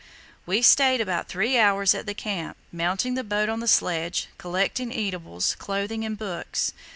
[0.47, 4.91] "We stayed about three hours at the Camp, mounting the boat on the sledge, collecting
[4.91, 6.73] eatables, clothing, and books.